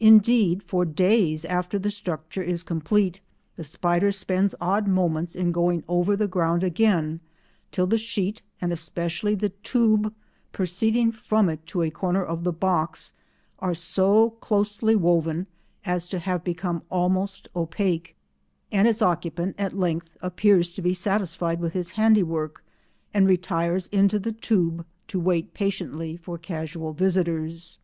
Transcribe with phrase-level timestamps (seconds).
[0.00, 3.20] Indeed for days after the structure is complete
[3.56, 7.20] the spider spends odd moments in going over the ground again
[7.70, 10.14] till the sheet, and especially the tube
[10.52, 13.12] proceeding from it to a corner of the box,
[13.58, 15.46] are so closely woven
[15.84, 18.16] as to have become almost opaque,
[18.72, 22.64] and its occupant at length appears to be satisfied with his handiwork,
[23.12, 27.78] and retires into the tube to wait patiently for casual visitors.